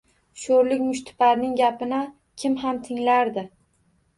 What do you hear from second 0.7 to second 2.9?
mushtiparning gapini kim ham